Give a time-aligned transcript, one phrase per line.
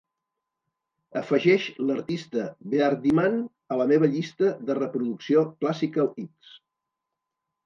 [1.19, 3.37] Afegeix l'artista Beardyman
[3.75, 6.57] a la meva llista de reproducció Classical x